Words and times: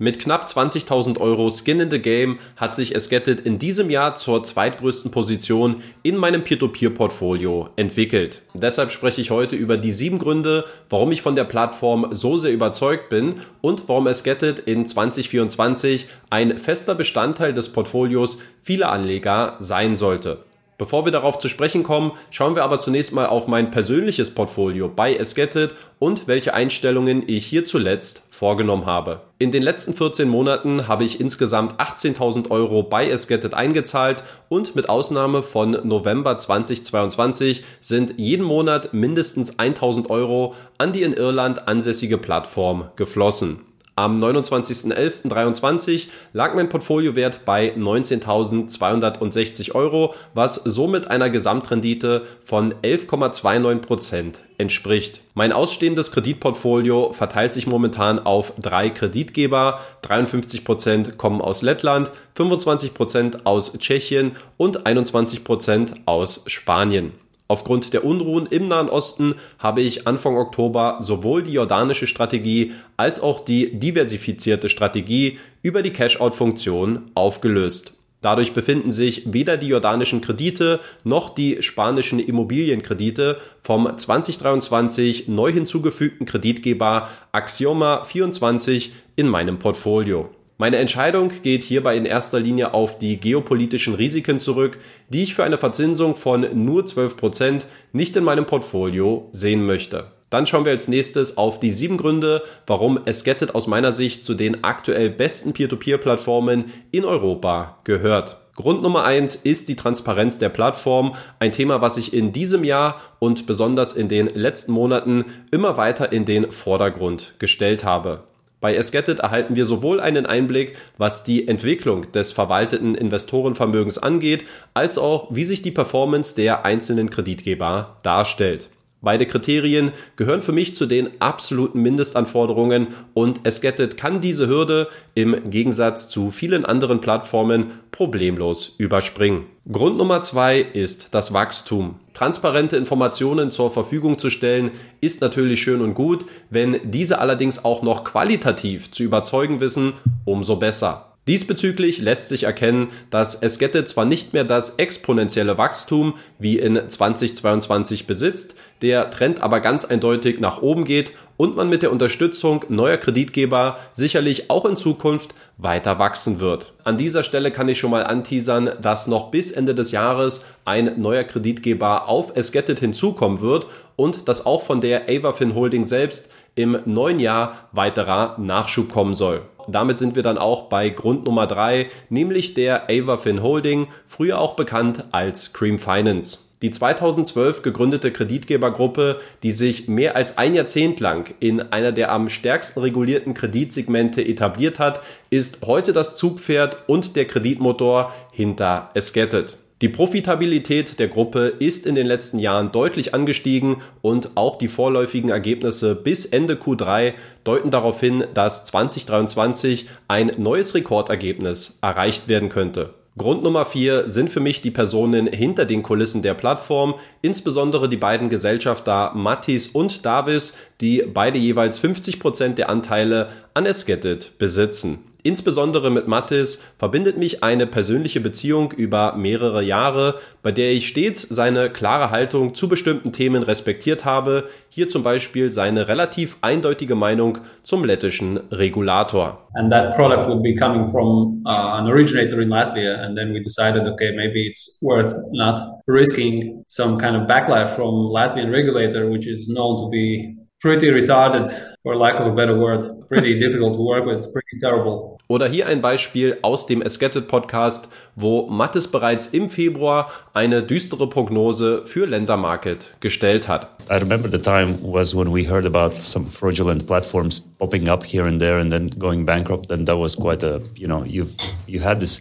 Mit 0.00 0.18
knapp 0.18 0.46
20.000 0.46 1.20
Euro 1.20 1.50
Skin 1.50 1.78
in 1.78 1.88
the 1.88 2.00
Game 2.00 2.40
hat 2.56 2.74
sich 2.74 2.96
Esgetted 2.96 3.40
in 3.42 3.60
diesem 3.60 3.90
Jahr 3.90 4.16
zur 4.16 4.42
zweitgrößten 4.42 5.12
Position 5.12 5.84
in 6.02 6.16
meinem 6.16 6.42
Peer-to-Peer-Portfolio 6.42 7.68
entwickelt. 7.76 8.42
Deshalb 8.54 8.90
spreche 8.90 9.20
ich 9.20 9.30
heute 9.30 9.54
über 9.54 9.76
die 9.76 9.92
sieben 9.92 10.18
Gründe, 10.18 10.64
warum 10.90 11.12
ich 11.12 11.22
von 11.22 11.36
der 11.36 11.44
Plattform 11.44 12.08
so 12.10 12.36
sehr 12.36 12.52
überzeugt 12.52 13.08
bin 13.08 13.36
und 13.60 13.84
warum 13.86 14.08
Esgetted 14.08 14.58
in 14.58 14.84
2024 14.84 16.08
ein 16.28 16.58
fester 16.58 16.96
Bestandteil 16.96 17.54
des 17.54 17.68
Portfolios 17.68 18.38
vieler 18.64 18.90
Anleger 18.90 19.54
sein 19.60 19.94
sollte. 19.94 20.42
Bevor 20.76 21.04
wir 21.04 21.12
darauf 21.12 21.38
zu 21.38 21.48
sprechen 21.48 21.84
kommen, 21.84 22.12
schauen 22.30 22.56
wir 22.56 22.64
aber 22.64 22.80
zunächst 22.80 23.12
mal 23.12 23.26
auf 23.26 23.46
mein 23.46 23.70
persönliches 23.70 24.34
Portfolio 24.34 24.88
bei 24.88 25.14
Esgetted 25.14 25.74
und 26.00 26.26
welche 26.26 26.52
Einstellungen 26.52 27.22
ich 27.28 27.46
hier 27.46 27.64
zuletzt 27.64 28.24
vorgenommen 28.30 28.84
habe. 28.84 29.20
In 29.38 29.52
den 29.52 29.62
letzten 29.62 29.94
14 29.94 30.28
Monaten 30.28 30.88
habe 30.88 31.04
ich 31.04 31.20
insgesamt 31.20 31.74
18.000 31.74 32.50
Euro 32.50 32.82
bei 32.82 33.08
Esgetted 33.08 33.54
eingezahlt 33.54 34.24
und 34.48 34.74
mit 34.74 34.88
Ausnahme 34.88 35.44
von 35.44 35.78
November 35.84 36.38
2022 36.38 37.62
sind 37.80 38.14
jeden 38.16 38.44
Monat 38.44 38.92
mindestens 38.92 39.58
1.000 39.58 40.10
Euro 40.10 40.54
an 40.78 40.92
die 40.92 41.02
in 41.02 41.12
Irland 41.12 41.68
ansässige 41.68 42.18
Plattform 42.18 42.88
geflossen. 42.96 43.60
Am 43.96 44.14
29.11.23 44.14 46.08
lag 46.32 46.56
mein 46.56 46.68
Portfoliowert 46.68 47.44
bei 47.44 47.72
19.260 47.76 49.72
Euro, 49.76 50.16
was 50.34 50.56
somit 50.56 51.08
einer 51.08 51.30
Gesamtrendite 51.30 52.26
von 52.42 52.74
11,29% 52.74 54.34
entspricht. 54.58 55.20
Mein 55.34 55.52
ausstehendes 55.52 56.10
Kreditportfolio 56.10 57.12
verteilt 57.12 57.52
sich 57.52 57.68
momentan 57.68 58.18
auf 58.18 58.54
drei 58.60 58.90
Kreditgeber. 58.90 59.78
53% 60.02 61.16
kommen 61.16 61.40
aus 61.40 61.62
Lettland, 61.62 62.10
25% 62.36 63.44
aus 63.44 63.78
Tschechien 63.78 64.32
und 64.56 64.88
21% 64.88 65.92
aus 66.06 66.42
Spanien. 66.46 67.12
Aufgrund 67.54 67.92
der 67.92 68.04
Unruhen 68.04 68.46
im 68.46 68.66
Nahen 68.66 68.88
Osten 68.88 69.36
habe 69.60 69.80
ich 69.80 70.08
Anfang 70.08 70.36
Oktober 70.36 70.96
sowohl 70.98 71.44
die 71.44 71.52
jordanische 71.52 72.08
Strategie 72.08 72.72
als 72.96 73.20
auch 73.20 73.38
die 73.38 73.78
diversifizierte 73.78 74.68
Strategie 74.68 75.38
über 75.62 75.80
die 75.82 75.92
Cash-out-Funktion 75.92 77.12
aufgelöst. 77.14 77.92
Dadurch 78.22 78.54
befinden 78.54 78.90
sich 78.90 79.32
weder 79.32 79.56
die 79.56 79.68
jordanischen 79.68 80.20
Kredite 80.20 80.80
noch 81.04 81.32
die 81.32 81.62
spanischen 81.62 82.18
Immobilienkredite 82.18 83.38
vom 83.62 83.96
2023 83.96 85.28
neu 85.28 85.52
hinzugefügten 85.52 86.26
Kreditgeber 86.26 87.08
Axioma 87.30 88.02
24 88.02 88.92
in 89.14 89.28
meinem 89.28 89.60
Portfolio. 89.60 90.28
Meine 90.56 90.76
Entscheidung 90.76 91.32
geht 91.42 91.64
hierbei 91.64 91.96
in 91.96 92.04
erster 92.04 92.38
Linie 92.38 92.74
auf 92.74 92.98
die 92.98 93.18
geopolitischen 93.18 93.94
Risiken 93.94 94.38
zurück, 94.38 94.78
die 95.08 95.24
ich 95.24 95.34
für 95.34 95.42
eine 95.42 95.58
Verzinsung 95.58 96.14
von 96.14 96.46
nur 96.64 96.84
12% 96.84 97.64
nicht 97.92 98.14
in 98.14 98.22
meinem 98.22 98.46
Portfolio 98.46 99.28
sehen 99.32 99.66
möchte. 99.66 100.12
Dann 100.30 100.46
schauen 100.46 100.64
wir 100.64 100.70
als 100.70 100.86
nächstes 100.86 101.36
auf 101.36 101.58
die 101.58 101.72
sieben 101.72 101.96
Gründe, 101.96 102.42
warum 102.68 103.00
Esgetted 103.04 103.54
aus 103.54 103.66
meiner 103.66 103.92
Sicht 103.92 104.22
zu 104.22 104.34
den 104.34 104.62
aktuell 104.62 105.10
besten 105.10 105.52
Peer-to-Peer-Plattformen 105.52 106.66
in 106.92 107.04
Europa 107.04 107.78
gehört. 107.82 108.38
Grund 108.54 108.82
Nummer 108.82 109.02
eins 109.02 109.34
ist 109.34 109.68
die 109.68 109.74
Transparenz 109.74 110.38
der 110.38 110.48
Plattform, 110.48 111.16
ein 111.40 111.50
Thema, 111.50 111.80
was 111.80 111.96
ich 111.96 112.14
in 112.14 112.32
diesem 112.32 112.62
Jahr 112.62 113.00
und 113.18 113.46
besonders 113.46 113.92
in 113.92 114.08
den 114.08 114.28
letzten 114.28 114.70
Monaten 114.70 115.24
immer 115.50 115.76
weiter 115.76 116.12
in 116.12 116.24
den 116.24 116.52
Vordergrund 116.52 117.34
gestellt 117.40 117.82
habe. 117.82 118.22
Bei 118.64 118.76
Esgetted 118.76 119.18
erhalten 119.18 119.56
wir 119.56 119.66
sowohl 119.66 120.00
einen 120.00 120.24
Einblick, 120.24 120.74
was 120.96 121.22
die 121.22 121.46
Entwicklung 121.48 122.10
des 122.12 122.32
verwalteten 122.32 122.94
Investorenvermögens 122.94 123.98
angeht, 123.98 124.46
als 124.72 124.96
auch, 124.96 125.28
wie 125.28 125.44
sich 125.44 125.60
die 125.60 125.70
Performance 125.70 126.34
der 126.34 126.64
einzelnen 126.64 127.10
Kreditgeber 127.10 127.98
darstellt. 128.02 128.70
Beide 129.04 129.26
Kriterien 129.26 129.92
gehören 130.16 130.42
für 130.42 130.52
mich 130.52 130.74
zu 130.74 130.86
den 130.86 131.10
absoluten 131.20 131.82
Mindestanforderungen 131.82 132.88
und 133.12 133.46
Esgetted 133.46 133.96
kann 133.96 134.20
diese 134.20 134.48
Hürde 134.48 134.88
im 135.14 135.50
Gegensatz 135.50 136.08
zu 136.08 136.30
vielen 136.30 136.64
anderen 136.64 137.00
Plattformen 137.00 137.66
problemlos 137.90 138.74
überspringen. 138.78 139.46
Grund 139.70 139.98
Nummer 139.98 140.20
zwei 140.22 140.60
ist 140.60 141.14
das 141.14 141.32
Wachstum. 141.32 142.00
Transparente 142.14 142.76
Informationen 142.76 143.50
zur 143.50 143.70
Verfügung 143.70 144.18
zu 144.18 144.30
stellen, 144.30 144.70
ist 145.00 145.20
natürlich 145.20 145.62
schön 145.62 145.80
und 145.80 145.94
gut. 145.94 146.24
Wenn 146.48 146.78
diese 146.84 147.18
allerdings 147.18 147.64
auch 147.64 147.82
noch 147.82 148.04
qualitativ 148.04 148.90
zu 148.90 149.02
überzeugen 149.02 149.60
wissen, 149.60 149.92
umso 150.24 150.56
besser. 150.56 151.13
Diesbezüglich 151.26 152.00
lässt 152.00 152.28
sich 152.28 152.42
erkennen, 152.42 152.88
dass 153.08 153.42
Esgette 153.42 153.86
zwar 153.86 154.04
nicht 154.04 154.34
mehr 154.34 154.44
das 154.44 154.74
exponentielle 154.76 155.56
Wachstum 155.56 156.14
wie 156.38 156.58
in 156.58 156.78
2022 156.88 158.06
besitzt, 158.06 158.54
der 158.82 159.08
Trend 159.08 159.42
aber 159.42 159.60
ganz 159.60 159.86
eindeutig 159.86 160.38
nach 160.38 160.60
oben 160.60 160.84
geht 160.84 161.12
und 161.38 161.56
man 161.56 161.70
mit 161.70 161.80
der 161.80 161.92
Unterstützung 161.92 162.66
neuer 162.68 162.98
Kreditgeber 162.98 163.78
sicherlich 163.92 164.50
auch 164.50 164.66
in 164.66 164.76
Zukunft 164.76 165.34
weiter 165.56 165.98
wachsen 165.98 166.40
wird. 166.40 166.74
An 166.84 166.98
dieser 166.98 167.24
Stelle 167.24 167.50
kann 167.50 167.68
ich 167.68 167.78
schon 167.78 167.90
mal 167.90 168.04
anteasern, 168.04 168.72
dass 168.82 169.06
noch 169.06 169.30
bis 169.30 169.50
Ende 169.50 169.74
des 169.74 169.92
Jahres 169.92 170.44
ein 170.66 171.00
neuer 171.00 171.24
Kreditgeber 171.24 172.06
auf 172.06 172.36
Esgetted 172.36 172.80
hinzukommen 172.80 173.40
wird 173.40 173.66
und 173.96 174.28
dass 174.28 174.44
auch 174.44 174.60
von 174.60 174.82
der 174.82 175.08
Avafin 175.08 175.54
Holding 175.54 175.84
selbst 175.84 176.30
im 176.54 176.78
neuen 176.84 177.18
Jahr 177.18 177.68
weiterer 177.72 178.36
Nachschub 178.38 178.92
kommen 178.92 179.14
soll. 179.14 179.42
Damit 179.68 179.98
sind 179.98 180.16
wir 180.16 180.22
dann 180.22 180.38
auch 180.38 180.64
bei 180.64 180.88
Grund 180.88 181.24
Nummer 181.24 181.46
drei, 181.46 181.88
nämlich 182.08 182.54
der 182.54 182.88
Avafin 182.90 183.42
Holding, 183.42 183.88
früher 184.06 184.38
auch 184.38 184.54
bekannt 184.54 185.04
als 185.12 185.52
Cream 185.52 185.78
Finance. 185.78 186.38
Die 186.62 186.70
2012 186.70 187.60
gegründete 187.60 188.10
Kreditgebergruppe, 188.10 189.20
die 189.42 189.52
sich 189.52 189.86
mehr 189.86 190.16
als 190.16 190.38
ein 190.38 190.54
Jahrzehnt 190.54 190.98
lang 190.98 191.34
in 191.38 191.60
einer 191.60 191.92
der 191.92 192.10
am 192.10 192.30
stärksten 192.30 192.80
regulierten 192.80 193.34
Kreditsegmente 193.34 194.26
etabliert 194.26 194.78
hat, 194.78 195.02
ist 195.28 195.66
heute 195.66 195.92
das 195.92 196.16
Zugpferd 196.16 196.78
und 196.86 197.16
der 197.16 197.26
Kreditmotor 197.26 198.14
hinter 198.32 198.90
Esgetted. 198.94 199.58
Die 199.82 199.88
Profitabilität 199.88 201.00
der 201.00 201.08
Gruppe 201.08 201.52
ist 201.58 201.84
in 201.84 201.96
den 201.96 202.06
letzten 202.06 202.38
Jahren 202.38 202.70
deutlich 202.70 203.12
angestiegen 203.12 203.78
und 204.02 204.30
auch 204.36 204.56
die 204.56 204.68
vorläufigen 204.68 205.30
Ergebnisse 205.30 205.96
bis 205.96 206.26
Ende 206.26 206.54
Q3 206.54 207.14
deuten 207.42 207.72
darauf 207.72 207.98
hin, 207.98 208.24
dass 208.34 208.64
2023 208.66 209.86
ein 210.06 210.30
neues 210.38 210.76
Rekordergebnis 210.76 211.78
erreicht 211.82 212.28
werden 212.28 212.50
könnte. 212.50 212.94
Grund 213.18 213.42
Nummer 213.42 213.64
vier 213.64 214.08
sind 214.08 214.30
für 214.30 214.40
mich 214.40 214.60
die 214.60 214.70
Personen 214.70 215.26
hinter 215.26 215.66
den 215.66 215.82
Kulissen 215.82 216.22
der 216.22 216.34
Plattform, 216.34 216.94
insbesondere 217.22 217.88
die 217.88 217.96
beiden 217.96 218.28
Gesellschafter 218.28 219.12
Mattis 219.14 219.68
und 219.68 220.04
Davis, 220.06 220.54
die 220.80 221.04
beide 221.06 221.38
jeweils 221.38 221.78
50 221.78 222.20
Prozent 222.20 222.58
der 222.58 222.70
Anteile 222.70 223.28
an 223.54 223.66
Esgetted 223.66 224.38
besitzen. 224.38 225.13
Insbesondere 225.26 225.90
mit 225.90 226.06
Mattis 226.06 226.62
verbindet 226.76 227.16
mich 227.16 227.42
eine 227.42 227.66
persönliche 227.66 228.20
Beziehung 228.20 228.72
über 228.72 229.16
mehrere 229.16 229.62
Jahre, 229.62 230.16
bei 230.42 230.52
der 230.52 230.72
ich 230.72 230.86
stets 230.86 231.22
seine 231.22 231.70
klare 231.70 232.10
Haltung 232.10 232.54
zu 232.54 232.68
bestimmten 232.68 233.10
Themen 233.10 233.42
respektiert 233.42 234.04
habe, 234.04 234.48
hier 234.68 234.90
zum 234.90 235.02
Beispiel 235.02 235.50
seine 235.50 235.88
relativ 235.88 236.36
eindeutige 236.42 236.94
Meinung 236.94 237.38
zum 237.62 237.86
lettischen 237.86 238.38
Regulator. 238.50 239.48
And 239.54 239.72
that 239.72 239.96
product 239.96 240.28
would 240.28 240.42
be 240.42 240.54
coming 240.54 240.90
from 240.90 241.42
uh, 241.46 241.78
an 241.78 241.86
originator 241.86 242.42
in 242.42 242.50
Latvia 242.50 243.02
and 243.02 243.16
then 243.16 243.32
we 243.32 243.40
decided 243.40 243.86
okay 243.86 244.12
maybe 244.14 244.46
it's 244.46 244.78
worth 244.82 245.14
not 245.32 245.58
risking 245.86 246.64
some 246.68 246.98
kind 246.98 247.16
of 247.16 247.26
backlash 247.26 247.70
from 247.70 248.10
Latvian 248.12 248.52
regulator 248.52 249.08
which 249.08 249.26
is 249.26 249.48
known 249.48 249.78
to 249.80 249.88
be 249.88 250.36
pretty 250.60 250.88
retarded 250.88 251.48
for 251.84 251.94
lack 251.94 252.18
of 252.18 252.26
a 252.26 252.34
better 252.34 252.58
word, 252.58 252.82
pretty 253.14 253.38
difficult 253.38 253.74
to 253.74 253.80
work 253.80 254.06
with, 254.06 254.32
pretty 254.32 254.58
terrible. 254.60 255.18
Oder 255.28 255.48
hier 255.48 255.66
ein 255.66 255.80
Beispiel 255.80 256.36
aus 256.42 256.66
dem 256.66 256.82
Esgetted 256.82 257.28
Podcast, 257.28 257.88
wo 258.14 258.46
Mattes 258.48 258.88
bereits 258.88 259.26
im 259.28 259.48
Februar 259.48 260.10
eine 260.34 260.62
düstere 260.62 261.08
Prognose 261.08 261.82
für 261.86 262.06
Ländermarket 262.06 262.94
gestellt 263.00 263.48
hat. 263.48 263.68
I 263.90 263.94
remember 263.94 264.30
the 264.30 264.38
time 264.38 264.78
was 264.82 265.14
when 265.14 265.32
we 265.32 265.48
heard 265.48 265.64
about 265.64 265.94
some 265.94 266.26
fraudulent 266.26 266.86
platforms 266.86 267.40
popping 267.58 267.88
up 267.88 268.04
here 268.04 268.26
and 268.26 268.40
there 268.40 268.60
and 268.60 268.70
then 268.70 268.88
going 268.98 269.24
bankrupt 269.24 269.70
and 269.70 269.86
that 269.86 269.98
was 269.98 270.16
quite 270.16 270.44
a, 270.44 270.60
you 270.74 270.86
know, 270.86 271.04
you've 271.04 271.34
you 271.66 271.82
had 271.82 272.00
this 272.00 272.20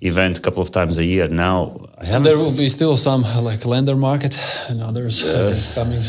event 0.00 0.38
a 0.38 0.40
couple 0.40 0.62
of 0.62 0.70
times 0.70 0.98
a 0.98 1.04
year. 1.04 1.28
Now 1.28 1.88
I 1.98 2.06
haven't. 2.06 2.24
There 2.24 2.38
will 2.38 2.56
be 2.56 2.68
still 2.70 2.96
some 2.96 3.22
like 3.44 3.66
lender 3.66 3.96
market 3.96 4.38
and 4.70 4.80
others 4.80 5.24
uh, 5.24 5.54
coming. 5.74 6.02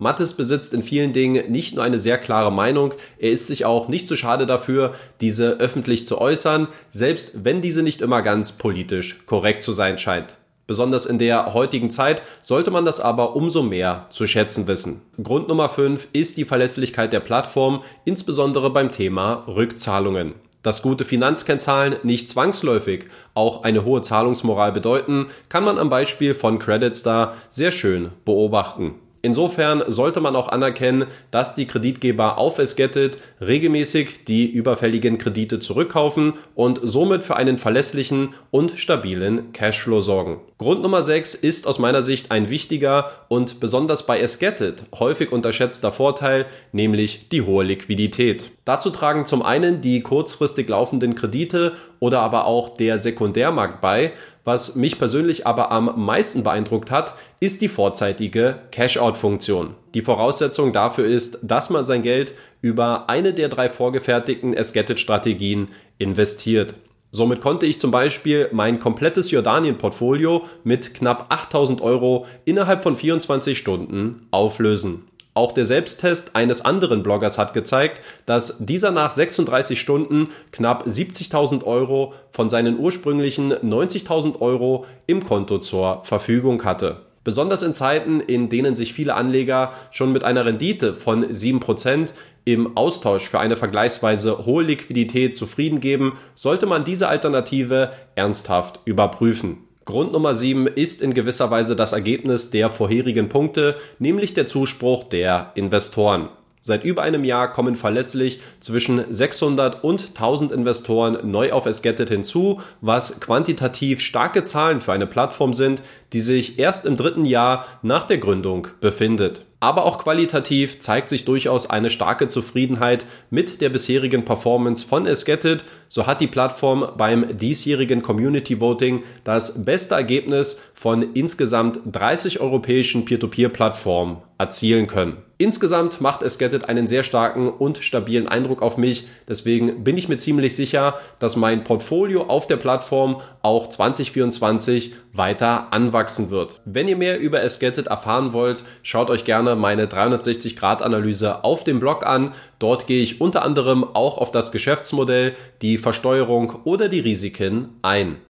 Mattes 0.00 0.34
besitzt 0.34 0.72
in 0.72 0.82
vielen 0.82 1.12
Dingen 1.12 1.52
nicht 1.52 1.74
nur 1.74 1.84
eine 1.84 1.98
sehr 1.98 2.16
klare 2.16 2.50
Meinung, 2.50 2.94
er 3.18 3.30
ist 3.30 3.46
sich 3.46 3.66
auch 3.66 3.86
nicht 3.86 4.08
zu 4.08 4.16
schade 4.16 4.46
dafür, 4.46 4.94
diese 5.20 5.58
öffentlich 5.58 6.06
zu 6.06 6.18
äußern, 6.18 6.68
selbst 6.90 7.44
wenn 7.44 7.60
diese 7.60 7.82
nicht 7.82 8.00
immer 8.00 8.22
ganz 8.22 8.52
politisch 8.52 9.18
korrekt 9.26 9.62
zu 9.62 9.72
sein 9.72 9.98
scheint. 9.98 10.38
Besonders 10.66 11.04
in 11.04 11.18
der 11.18 11.52
heutigen 11.52 11.90
Zeit 11.90 12.22
sollte 12.40 12.70
man 12.70 12.86
das 12.86 12.98
aber 12.98 13.36
umso 13.36 13.62
mehr 13.62 14.06
zu 14.08 14.26
schätzen 14.26 14.66
wissen. 14.66 15.02
Grund 15.22 15.48
Nummer 15.48 15.68
5 15.68 16.08
ist 16.14 16.38
die 16.38 16.44
Verlässlichkeit 16.46 17.12
der 17.12 17.20
Plattform, 17.20 17.82
insbesondere 18.04 18.70
beim 18.70 18.90
Thema 18.90 19.44
Rückzahlungen. 19.48 20.34
Dass 20.62 20.80
gute 20.80 21.04
Finanzkennzahlen 21.04 21.96
nicht 22.04 22.30
zwangsläufig 22.30 23.06
auch 23.34 23.64
eine 23.64 23.84
hohe 23.84 24.00
Zahlungsmoral 24.00 24.72
bedeuten, 24.72 25.26
kann 25.48 25.64
man 25.64 25.78
am 25.78 25.90
Beispiel 25.90 26.34
von 26.34 26.58
CreditStar 26.58 27.34
sehr 27.48 27.72
schön 27.72 28.12
beobachten. 28.24 28.94
Insofern 29.22 29.82
sollte 29.86 30.20
man 30.20 30.34
auch 30.34 30.48
anerkennen, 30.48 31.06
dass 31.30 31.54
die 31.54 31.66
Kreditgeber 31.66 32.38
auf 32.38 32.58
Esgetted 32.58 33.18
regelmäßig 33.40 34.24
die 34.24 34.50
überfälligen 34.50 35.18
Kredite 35.18 35.60
zurückkaufen 35.60 36.34
und 36.54 36.80
somit 36.82 37.22
für 37.22 37.36
einen 37.36 37.58
verlässlichen 37.58 38.34
und 38.50 38.78
stabilen 38.78 39.52
Cashflow 39.52 40.00
sorgen. 40.00 40.40
Grund 40.56 40.82
Nummer 40.82 41.02
6 41.02 41.34
ist 41.34 41.66
aus 41.66 41.78
meiner 41.78 42.02
Sicht 42.02 42.30
ein 42.30 42.48
wichtiger 42.48 43.10
und 43.28 43.60
besonders 43.60 44.06
bei 44.06 44.20
Esgetted 44.20 44.84
häufig 44.98 45.32
unterschätzter 45.32 45.92
Vorteil, 45.92 46.46
nämlich 46.72 47.28
die 47.28 47.42
hohe 47.42 47.64
Liquidität. 47.64 48.50
Dazu 48.64 48.90
tragen 48.90 49.26
zum 49.26 49.42
einen 49.42 49.80
die 49.80 50.00
kurzfristig 50.00 50.68
laufenden 50.68 51.14
Kredite 51.14 51.72
oder 51.98 52.20
aber 52.20 52.46
auch 52.46 52.68
der 52.70 52.98
Sekundärmarkt 52.98 53.80
bei, 53.80 54.12
was 54.50 54.74
mich 54.74 54.98
persönlich 54.98 55.46
aber 55.46 55.70
am 55.70 56.04
meisten 56.04 56.42
beeindruckt 56.42 56.90
hat, 56.90 57.14
ist 57.38 57.62
die 57.62 57.68
vorzeitige 57.68 58.58
Cash-out-Funktion. 58.72 59.76
Die 59.94 60.02
Voraussetzung 60.02 60.72
dafür 60.72 61.04
ist, 61.04 61.38
dass 61.42 61.70
man 61.70 61.86
sein 61.86 62.02
Geld 62.02 62.34
über 62.60 63.08
eine 63.08 63.32
der 63.32 63.48
drei 63.48 63.68
vorgefertigten 63.68 64.52
Esgetted-Strategien 64.52 65.68
investiert. 65.98 66.74
Somit 67.12 67.40
konnte 67.40 67.64
ich 67.64 67.78
zum 67.78 67.92
Beispiel 67.92 68.48
mein 68.50 68.80
komplettes 68.80 69.30
Jordanien-Portfolio 69.30 70.44
mit 70.64 70.94
knapp 70.94 71.26
8000 71.28 71.80
Euro 71.80 72.26
innerhalb 72.44 72.82
von 72.82 72.96
24 72.96 73.56
Stunden 73.56 74.26
auflösen. 74.32 75.09
Auch 75.32 75.52
der 75.52 75.64
Selbsttest 75.64 76.34
eines 76.34 76.64
anderen 76.64 77.02
Bloggers 77.04 77.38
hat 77.38 77.52
gezeigt, 77.52 78.02
dass 78.26 78.58
dieser 78.58 78.90
nach 78.90 79.12
36 79.12 79.80
Stunden 79.80 80.30
knapp 80.50 80.86
70.000 80.86 81.64
Euro 81.64 82.14
von 82.32 82.50
seinen 82.50 82.78
ursprünglichen 82.78 83.52
90.000 83.52 84.40
Euro 84.40 84.86
im 85.06 85.24
Konto 85.24 85.58
zur 85.58 86.02
Verfügung 86.02 86.64
hatte. 86.64 87.02
Besonders 87.22 87.62
in 87.62 87.74
Zeiten, 87.74 88.18
in 88.20 88.48
denen 88.48 88.74
sich 88.74 88.92
viele 88.92 89.14
Anleger 89.14 89.72
schon 89.90 90.10
mit 90.12 90.24
einer 90.24 90.46
Rendite 90.46 90.94
von 90.94 91.24
7% 91.24 92.08
im 92.44 92.76
Austausch 92.76 93.28
für 93.28 93.38
eine 93.38 93.56
vergleichsweise 93.56 94.46
hohe 94.46 94.64
Liquidität 94.64 95.36
zufrieden 95.36 95.80
geben, 95.80 96.18
sollte 96.34 96.66
man 96.66 96.82
diese 96.82 97.08
Alternative 97.08 97.92
ernsthaft 98.16 98.80
überprüfen. 98.86 99.58
Grund 99.90 100.12
Nummer 100.12 100.34
7 100.34 100.66
ist 100.66 101.02
in 101.02 101.14
gewisser 101.14 101.50
Weise 101.50 101.76
das 101.76 101.92
Ergebnis 101.92 102.50
der 102.50 102.70
vorherigen 102.70 103.28
Punkte, 103.28 103.76
nämlich 103.98 104.34
der 104.34 104.46
Zuspruch 104.46 105.04
der 105.04 105.52
Investoren. 105.54 106.28
Seit 106.62 106.84
über 106.84 107.02
einem 107.02 107.24
Jahr 107.24 107.50
kommen 107.52 107.74
verlässlich 107.74 108.40
zwischen 108.60 109.02
600 109.10 109.82
und 109.82 110.08
1000 110.10 110.52
Investoren 110.52 111.30
neu 111.30 111.52
auf 111.52 111.66
Esgetted 111.66 112.10
hinzu, 112.10 112.60
was 112.80 113.18
quantitativ 113.18 114.00
starke 114.00 114.42
Zahlen 114.42 114.80
für 114.80 114.92
eine 114.92 115.06
Plattform 115.06 115.54
sind, 115.54 115.82
die 116.12 116.20
sich 116.20 116.58
erst 116.58 116.84
im 116.84 116.96
dritten 116.96 117.24
Jahr 117.24 117.66
nach 117.82 118.04
der 118.04 118.18
Gründung 118.18 118.68
befindet. 118.80 119.46
Aber 119.62 119.84
auch 119.84 119.98
qualitativ 119.98 120.80
zeigt 120.80 121.10
sich 121.10 121.26
durchaus 121.26 121.68
eine 121.68 121.90
starke 121.90 122.28
Zufriedenheit 122.28 123.04
mit 123.28 123.60
der 123.60 123.68
bisherigen 123.68 124.24
Performance 124.24 124.86
von 124.86 125.06
Esgetted. 125.06 125.66
So 125.88 126.06
hat 126.06 126.22
die 126.22 126.26
Plattform 126.26 126.92
beim 126.96 127.36
diesjährigen 127.36 128.00
Community 128.00 128.58
Voting 128.58 129.02
das 129.22 129.62
beste 129.62 129.94
Ergebnis 129.94 130.62
von 130.74 131.02
insgesamt 131.02 131.80
30 131.84 132.40
europäischen 132.40 133.04
Peer-to-Peer-Plattformen 133.04 134.22
erzielen 134.38 134.86
können. 134.86 135.18
Insgesamt 135.36 136.02
macht 136.02 136.22
Esgetted 136.22 136.68
einen 136.68 136.86
sehr 136.86 137.02
starken 137.02 137.48
und 137.48 137.78
stabilen 137.78 138.28
Eindruck 138.28 138.60
auf 138.60 138.76
mich. 138.76 139.06
Deswegen 139.26 139.84
bin 139.84 139.96
ich 139.96 140.08
mir 140.08 140.18
ziemlich 140.18 140.54
sicher, 140.56 140.98
dass 141.18 141.36
mein 141.36 141.64
Portfolio 141.64 142.24
auf 142.24 142.46
der 142.46 142.56
Plattform 142.58 143.20
auch 143.40 143.66
2024 143.66 144.92
weiter 145.12 145.72
anwachsen 145.72 146.30
wird. 146.30 146.60
Wenn 146.64 146.88
ihr 146.88 146.96
mehr 146.96 147.18
über 147.20 147.42
Esgetted 147.42 147.86
erfahren 147.86 148.32
wollt, 148.32 148.64
schaut 148.82 149.10
euch 149.10 149.24
gerne 149.50 149.60
meine 149.60 149.86
360-Grad-Analyse 149.86 151.44
auf 151.44 151.64
dem 151.64 151.80
Blog 151.80 152.06
an. 152.06 152.32
Dort 152.58 152.86
gehe 152.86 153.02
ich 153.02 153.20
unter 153.20 153.42
anderem 153.42 153.84
auch 153.84 154.18
auf 154.18 154.30
das 154.30 154.52
Geschäftsmodell, 154.52 155.34
die 155.62 155.78
Versteuerung 155.78 156.60
oder 156.64 156.88
die 156.88 157.00
Risiken 157.00 157.70
ein. 157.82 158.16